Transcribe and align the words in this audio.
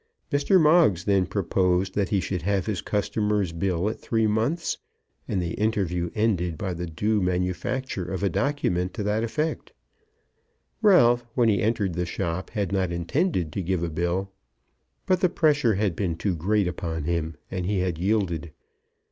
Mr. 0.31 0.59
Moggs 0.59 1.05
then 1.05 1.27
proposed 1.27 1.93
that 1.93 2.09
he 2.09 2.19
should 2.19 2.41
have 2.41 2.65
his 2.65 2.81
customer's 2.81 3.51
bill 3.53 3.87
at 3.87 3.99
three 3.99 4.25
months, 4.25 4.79
and 5.27 5.39
the 5.39 5.53
interview 5.53 6.09
ended 6.15 6.57
by 6.57 6.73
the 6.73 6.87
due 6.87 7.21
manufacture 7.21 8.05
of 8.11 8.23
a 8.23 8.27
document 8.27 8.95
to 8.95 9.03
that 9.03 9.23
effect. 9.23 9.73
Ralph, 10.81 11.27
when 11.35 11.49
he 11.49 11.61
entered 11.61 11.93
the 11.93 12.07
shop, 12.07 12.49
had 12.49 12.71
not 12.71 12.91
intended 12.91 13.53
to 13.53 13.61
give 13.61 13.83
a 13.83 13.91
bill; 13.91 14.31
but 15.05 15.21
the 15.21 15.29
pressure 15.29 15.75
had 15.75 15.95
been 15.95 16.15
too 16.15 16.35
great 16.35 16.67
upon 16.67 17.03
him, 17.03 17.35
and 17.51 17.67
he 17.67 17.81
had 17.81 17.99
yielded. 17.99 18.51